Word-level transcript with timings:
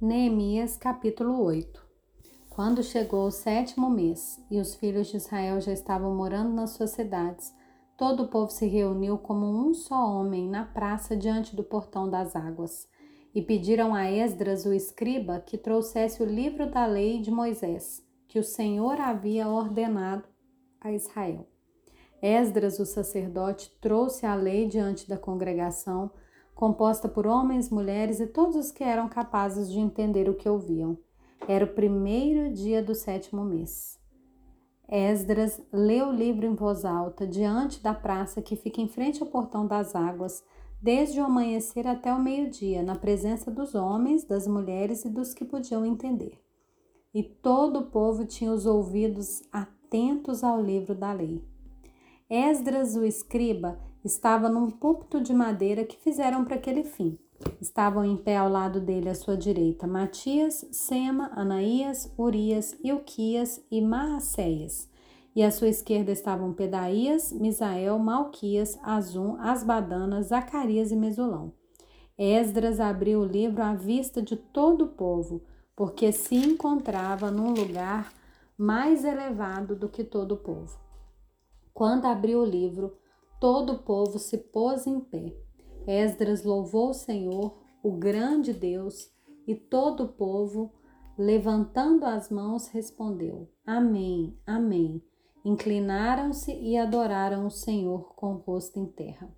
Neemias 0.00 0.76
capítulo 0.76 1.42
8 1.42 1.84
Quando 2.48 2.84
chegou 2.84 3.26
o 3.26 3.32
sétimo 3.32 3.90
mês 3.90 4.40
e 4.48 4.60
os 4.60 4.76
filhos 4.76 5.08
de 5.08 5.16
Israel 5.16 5.60
já 5.60 5.72
estavam 5.72 6.14
morando 6.14 6.52
nas 6.52 6.70
suas 6.70 6.90
cidades, 6.90 7.52
todo 7.96 8.22
o 8.22 8.28
povo 8.28 8.48
se 8.48 8.68
reuniu 8.68 9.18
como 9.18 9.44
um 9.44 9.74
só 9.74 9.96
homem 9.96 10.48
na 10.48 10.64
praça 10.64 11.16
diante 11.16 11.56
do 11.56 11.64
portão 11.64 12.08
das 12.08 12.36
águas 12.36 12.88
e 13.34 13.42
pediram 13.42 13.92
a 13.92 14.08
Esdras, 14.08 14.64
o 14.64 14.72
escriba, 14.72 15.40
que 15.40 15.58
trouxesse 15.58 16.22
o 16.22 16.26
livro 16.26 16.70
da 16.70 16.86
lei 16.86 17.20
de 17.20 17.32
Moisés, 17.32 18.00
que 18.28 18.38
o 18.38 18.44
Senhor 18.44 19.00
havia 19.00 19.48
ordenado 19.48 20.28
a 20.80 20.92
Israel. 20.92 21.44
Esdras, 22.22 22.78
o 22.78 22.86
sacerdote, 22.86 23.76
trouxe 23.80 24.24
a 24.24 24.36
lei 24.36 24.68
diante 24.68 25.08
da 25.08 25.18
congregação 25.18 26.12
composta 26.58 27.08
por 27.08 27.24
homens, 27.24 27.70
mulheres 27.70 28.18
e 28.18 28.26
todos 28.26 28.56
os 28.56 28.72
que 28.72 28.82
eram 28.82 29.08
capazes 29.08 29.70
de 29.70 29.78
entender 29.78 30.28
o 30.28 30.34
que 30.34 30.48
ouviam. 30.48 30.98
Era 31.46 31.64
o 31.64 31.72
primeiro 31.72 32.52
dia 32.52 32.82
do 32.82 32.96
sétimo 32.96 33.44
mês. 33.44 33.96
Esdras 34.88 35.62
leu 35.72 36.08
o 36.08 36.12
livro 36.12 36.44
em 36.44 36.56
voz 36.56 36.84
alta 36.84 37.24
diante 37.24 37.80
da 37.80 37.94
praça 37.94 38.42
que 38.42 38.56
fica 38.56 38.80
em 38.80 38.88
frente 38.88 39.22
ao 39.22 39.28
portão 39.28 39.68
das 39.68 39.94
águas, 39.94 40.42
desde 40.82 41.20
o 41.20 41.24
amanhecer 41.26 41.86
até 41.86 42.12
o 42.12 42.20
meio-dia, 42.20 42.82
na 42.82 42.96
presença 42.96 43.52
dos 43.52 43.76
homens, 43.76 44.24
das 44.24 44.48
mulheres 44.48 45.04
e 45.04 45.08
dos 45.08 45.32
que 45.32 45.44
podiam 45.44 45.86
entender. 45.86 46.42
E 47.14 47.22
todo 47.22 47.78
o 47.78 47.86
povo 47.86 48.24
tinha 48.24 48.50
os 48.50 48.66
ouvidos 48.66 49.44
atentos 49.52 50.42
ao 50.42 50.60
livro 50.60 50.96
da 50.96 51.12
lei. 51.12 51.40
Esdras, 52.28 52.96
o 52.96 53.04
escriba, 53.04 53.78
estava 54.08 54.48
num 54.48 54.70
púlpito 54.70 55.20
de 55.20 55.34
madeira 55.34 55.84
que 55.84 55.98
fizeram 55.98 56.42
para 56.42 56.56
aquele 56.56 56.82
fim. 56.82 57.18
Estavam 57.60 58.04
em 58.04 58.16
pé 58.16 58.38
ao 58.38 58.48
lado 58.48 58.80
dele 58.80 59.08
à 59.08 59.14
sua 59.14 59.36
direita 59.36 59.86
Matias, 59.86 60.66
Sema, 60.72 61.30
Anaías, 61.34 62.12
Urias, 62.18 62.74
Ilquias 62.82 63.62
e 63.70 63.80
Maacéias. 63.80 64.88
E 65.36 65.42
à 65.42 65.50
sua 65.50 65.68
esquerda 65.68 66.10
estavam 66.10 66.54
Pedaías, 66.54 67.30
Misael, 67.30 67.98
Malquias, 67.98 68.78
Azum, 68.82 69.36
Asbadana, 69.38 70.22
Zacarias 70.22 70.90
e 70.90 70.96
Mesulão. 70.96 71.52
Esdras 72.16 72.80
abriu 72.80 73.20
o 73.20 73.26
livro 73.26 73.62
à 73.62 73.74
vista 73.74 74.20
de 74.22 74.36
todo 74.36 74.86
o 74.86 74.88
povo, 74.88 75.42
porque 75.76 76.10
se 76.10 76.34
encontrava 76.34 77.30
num 77.30 77.52
lugar 77.52 78.12
mais 78.56 79.04
elevado 79.04 79.76
do 79.76 79.88
que 79.88 80.02
todo 80.02 80.32
o 80.32 80.38
povo. 80.38 80.76
Quando 81.72 82.06
abriu 82.06 82.40
o 82.40 82.44
livro, 82.44 82.96
todo 83.40 83.74
o 83.74 83.78
povo 83.78 84.18
se 84.18 84.38
pôs 84.38 84.86
em 84.86 85.00
pé. 85.00 85.34
Esdras 85.86 86.44
louvou 86.44 86.90
o 86.90 86.94
Senhor, 86.94 87.56
o 87.82 87.92
grande 87.92 88.52
Deus, 88.52 89.10
e 89.46 89.54
todo 89.54 90.04
o 90.04 90.08
povo, 90.08 90.72
levantando 91.16 92.04
as 92.04 92.30
mãos, 92.30 92.68
respondeu: 92.68 93.48
Amém, 93.64 94.36
Amém. 94.46 95.02
Inclinaram-se 95.44 96.52
e 96.52 96.76
adoraram 96.76 97.46
o 97.46 97.50
Senhor 97.50 98.14
com 98.14 98.34
o 98.34 98.38
rosto 98.38 98.78
em 98.78 98.86
terra. 98.86 99.30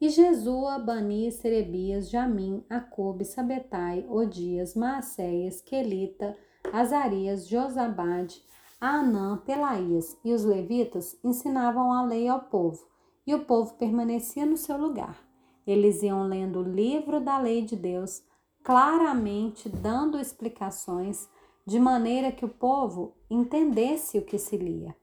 E 0.00 0.08
Jesua, 0.08 0.78
Bani, 0.78 1.30
Serebias, 1.30 2.08
Jamim, 2.08 2.64
Acobe, 2.68 3.24
Sabetai, 3.24 4.06
Odias, 4.08 4.74
Maacéias, 4.74 5.60
Quelita, 5.60 6.36
Azarias, 6.72 7.46
Josabade, 7.46 8.42
Anã, 8.80 9.36
Pelaías 9.44 10.16
e 10.24 10.32
os 10.32 10.44
levitas 10.44 11.18
ensinavam 11.22 11.92
a 11.92 12.02
lei 12.04 12.28
ao 12.28 12.40
povo 12.44 12.88
e 13.28 13.34
o 13.34 13.44
povo 13.44 13.74
permanecia 13.74 14.46
no 14.46 14.56
seu 14.56 14.78
lugar. 14.78 15.22
Eles 15.66 16.02
iam 16.02 16.26
lendo 16.26 16.60
o 16.60 16.62
livro 16.62 17.20
da 17.20 17.38
lei 17.38 17.60
de 17.60 17.76
Deus, 17.76 18.22
claramente 18.64 19.68
dando 19.68 20.18
explicações, 20.18 21.28
de 21.66 21.78
maneira 21.78 22.32
que 22.32 22.46
o 22.46 22.48
povo 22.48 23.14
entendesse 23.28 24.16
o 24.16 24.24
que 24.24 24.38
se 24.38 24.56
lia. 24.56 24.96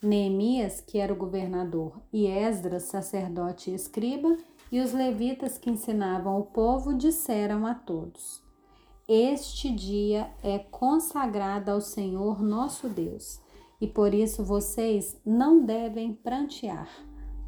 Neemias, 0.00 0.80
que 0.80 0.98
era 0.98 1.12
o 1.12 1.16
governador, 1.16 2.00
e 2.12 2.28
Esdras, 2.28 2.84
sacerdote 2.84 3.72
e 3.72 3.74
escriba, 3.74 4.38
e 4.70 4.78
os 4.78 4.92
levitas 4.92 5.58
que 5.58 5.68
ensinavam 5.68 6.38
o 6.38 6.44
povo 6.44 6.94
disseram 6.94 7.66
a 7.66 7.74
todos: 7.74 8.40
Este 9.08 9.68
dia 9.68 10.30
é 10.44 10.60
consagrado 10.60 11.72
ao 11.72 11.80
Senhor 11.80 12.40
nosso 12.40 12.88
Deus, 12.88 13.40
e 13.80 13.88
por 13.88 14.14
isso 14.14 14.44
vocês 14.44 15.20
não 15.26 15.64
devem 15.64 16.14
prantear 16.14 16.88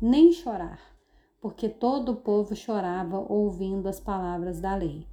nem 0.05 0.31
chorar, 0.33 0.79
porque 1.41 1.67
todo 1.67 2.13
o 2.13 2.17
povo 2.17 2.55
chorava 2.55 3.25
ouvindo 3.27 3.89
as 3.89 3.99
palavras 3.99 4.61
da 4.61 4.77
lei. 4.77 5.09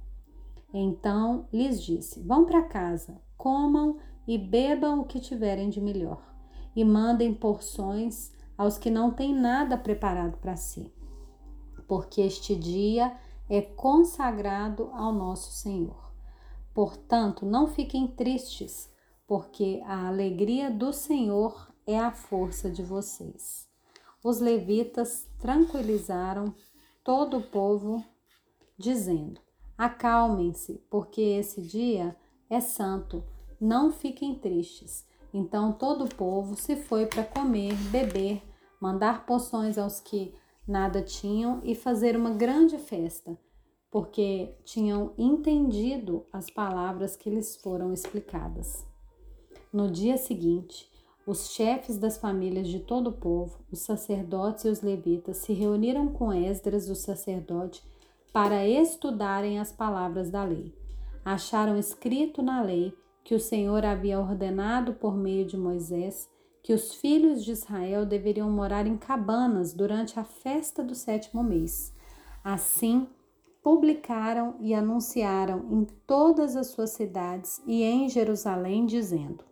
Então 0.70 1.48
lhes 1.50 1.82
disse: 1.82 2.20
Vão 2.20 2.44
para 2.44 2.64
casa, 2.64 3.18
comam 3.38 3.96
e 4.28 4.36
bebam 4.36 5.00
o 5.00 5.06
que 5.06 5.18
tiverem 5.18 5.70
de 5.70 5.80
melhor, 5.80 6.22
e 6.76 6.84
mandem 6.84 7.32
porções 7.32 8.32
aos 8.56 8.76
que 8.76 8.90
não 8.90 9.10
têm 9.10 9.34
nada 9.34 9.78
preparado 9.78 10.36
para 10.36 10.56
si, 10.56 10.92
porque 11.88 12.20
este 12.20 12.54
dia 12.54 13.16
é 13.48 13.62
consagrado 13.62 14.90
ao 14.92 15.10
nosso 15.10 15.52
Senhor. 15.52 16.12
Portanto, 16.74 17.46
não 17.46 17.66
fiquem 17.66 18.06
tristes, 18.06 18.92
porque 19.26 19.80
a 19.86 20.06
alegria 20.06 20.70
do 20.70 20.92
Senhor 20.92 21.72
é 21.86 21.98
a 21.98 22.12
força 22.12 22.70
de 22.70 22.82
vocês 22.82 23.71
os 24.22 24.40
levitas 24.40 25.28
tranquilizaram 25.38 26.54
todo 27.02 27.38
o 27.38 27.42
povo, 27.42 28.04
dizendo: 28.78 29.40
Acalmem-se, 29.76 30.82
porque 30.88 31.20
esse 31.20 31.60
dia 31.60 32.16
é 32.48 32.60
santo, 32.60 33.24
não 33.60 33.90
fiquem 33.90 34.34
tristes. 34.34 35.06
Então 35.34 35.72
todo 35.72 36.04
o 36.04 36.14
povo 36.14 36.54
se 36.54 36.76
foi 36.76 37.06
para 37.06 37.24
comer, 37.24 37.74
beber, 37.90 38.42
mandar 38.80 39.24
poções 39.24 39.78
aos 39.78 39.98
que 39.98 40.34
nada 40.68 41.00
tinham 41.02 41.60
e 41.64 41.74
fazer 41.74 42.16
uma 42.16 42.30
grande 42.30 42.78
festa, 42.78 43.36
porque 43.90 44.54
tinham 44.64 45.14
entendido 45.16 46.26
as 46.32 46.50
palavras 46.50 47.16
que 47.16 47.30
lhes 47.30 47.56
foram 47.56 47.92
explicadas. 47.92 48.86
No 49.72 49.90
dia 49.90 50.18
seguinte, 50.18 50.91
os 51.26 51.50
chefes 51.50 51.98
das 51.98 52.18
famílias 52.18 52.66
de 52.68 52.80
todo 52.80 53.08
o 53.08 53.12
povo, 53.12 53.60
os 53.70 53.80
sacerdotes 53.80 54.64
e 54.64 54.68
os 54.68 54.82
levitas 54.82 55.38
se 55.38 55.52
reuniram 55.52 56.08
com 56.08 56.32
Esdras, 56.32 56.88
o 56.88 56.94
sacerdote, 56.94 57.82
para 58.32 58.66
estudarem 58.66 59.58
as 59.58 59.70
palavras 59.70 60.30
da 60.30 60.42
lei. 60.42 60.74
Acharam 61.24 61.76
escrito 61.76 62.42
na 62.42 62.60
lei 62.62 62.92
que 63.22 63.34
o 63.34 63.40
Senhor 63.40 63.84
havia 63.84 64.18
ordenado 64.18 64.94
por 64.94 65.16
meio 65.16 65.46
de 65.46 65.56
Moisés 65.56 66.28
que 66.62 66.72
os 66.72 66.94
filhos 66.94 67.44
de 67.44 67.52
Israel 67.52 68.06
deveriam 68.06 68.50
morar 68.50 68.86
em 68.86 68.96
cabanas 68.96 69.74
durante 69.74 70.18
a 70.18 70.24
festa 70.24 70.82
do 70.82 70.94
sétimo 70.94 71.42
mês. 71.42 71.92
Assim, 72.44 73.08
publicaram 73.62 74.56
e 74.60 74.72
anunciaram 74.72 75.66
em 75.70 75.84
todas 76.06 76.56
as 76.56 76.68
suas 76.68 76.90
cidades 76.90 77.60
e 77.66 77.82
em 77.82 78.08
Jerusalém, 78.08 78.86
dizendo: 78.86 79.51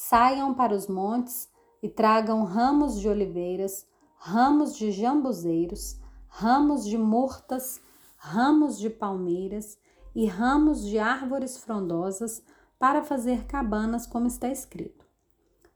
Saiam 0.00 0.54
para 0.54 0.72
os 0.72 0.86
montes 0.86 1.50
e 1.82 1.88
tragam 1.88 2.44
ramos 2.44 3.00
de 3.00 3.08
oliveiras, 3.08 3.84
ramos 4.16 4.76
de 4.76 4.92
jambuzeiros, 4.92 6.00
ramos 6.28 6.86
de 6.86 6.96
murtas, 6.96 7.82
ramos 8.16 8.78
de 8.78 8.88
palmeiras 8.88 9.76
e 10.14 10.24
ramos 10.24 10.86
de 10.86 11.00
árvores 11.00 11.58
frondosas 11.58 12.40
para 12.78 13.02
fazer 13.02 13.44
cabanas, 13.46 14.06
como 14.06 14.28
está 14.28 14.48
escrito. 14.48 15.04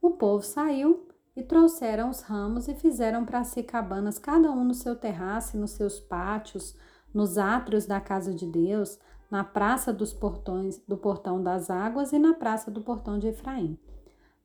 O 0.00 0.12
povo 0.12 0.44
saiu 0.44 1.08
e 1.34 1.42
trouxeram 1.42 2.08
os 2.08 2.20
ramos 2.20 2.68
e 2.68 2.76
fizeram 2.76 3.24
para 3.24 3.42
si 3.42 3.64
cabanas, 3.64 4.20
cada 4.20 4.52
um 4.52 4.64
no 4.64 4.72
seu 4.72 4.94
terraço, 4.94 5.58
nos 5.58 5.72
seus 5.72 5.98
pátios, 5.98 6.76
nos 7.12 7.38
átrios 7.38 7.86
da 7.86 8.00
casa 8.00 8.32
de 8.32 8.46
Deus, 8.46 9.00
na 9.28 9.42
praça 9.42 9.92
dos 9.92 10.12
portões, 10.12 10.78
do 10.86 10.96
portão 10.96 11.42
das 11.42 11.68
águas 11.68 12.12
e 12.12 12.20
na 12.20 12.32
praça 12.34 12.70
do 12.70 12.82
portão 12.82 13.18
de 13.18 13.26
Efraim 13.26 13.76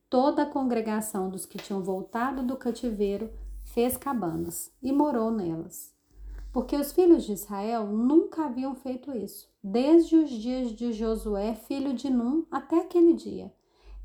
toda 0.09 0.43
a 0.43 0.49
congregação 0.49 1.29
dos 1.29 1.45
que 1.45 1.57
tinham 1.57 1.83
voltado 1.83 2.43
do 2.43 2.55
cativeiro 2.55 3.29
fez 3.63 3.97
cabanas 3.97 4.71
e 4.81 4.91
morou 4.91 5.31
nelas. 5.31 5.93
Porque 6.51 6.75
os 6.75 6.91
filhos 6.91 7.25
de 7.25 7.33
Israel 7.33 7.87
nunca 7.87 8.45
haviam 8.45 8.73
feito 8.73 9.15
isso, 9.15 9.49
desde 9.61 10.15
os 10.15 10.29
dias 10.29 10.71
de 10.71 10.93
Josué, 10.93 11.53
filho 11.53 11.93
de 11.93 12.09
Num, 12.09 12.45
até 12.49 12.79
aquele 12.79 13.13
dia. 13.13 13.53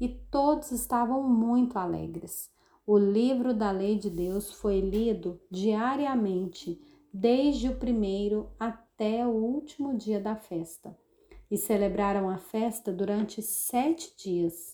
E 0.00 0.08
todos 0.08 0.72
estavam 0.72 1.22
muito 1.22 1.78
alegres. 1.78 2.50
O 2.84 2.98
livro 2.98 3.54
da 3.54 3.70
lei 3.70 3.96
de 3.96 4.10
Deus 4.10 4.52
foi 4.52 4.80
lido 4.80 5.40
diariamente, 5.48 6.80
desde 7.12 7.68
o 7.68 7.76
primeiro 7.76 8.50
até 8.58 9.24
o 9.24 9.30
último 9.30 9.96
dia 9.96 10.20
da 10.20 10.34
festa. 10.34 10.98
E 11.48 11.56
celebraram 11.56 12.28
a 12.28 12.38
festa 12.38 12.92
durante 12.92 13.40
sete 13.40 14.14
dias 14.16 14.71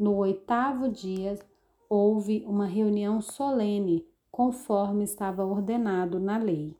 no 0.00 0.16
oitavo 0.16 0.88
dia, 0.88 1.38
houve 1.86 2.42
uma 2.46 2.64
reunião 2.64 3.20
solene, 3.20 4.06
conforme 4.30 5.04
estava 5.04 5.44
ordenado 5.44 6.18
na 6.18 6.38
lei. 6.38 6.74